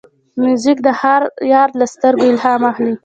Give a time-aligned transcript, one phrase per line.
[0.41, 0.89] موزیک د
[1.53, 2.93] یار له سترګو الهام اخلي.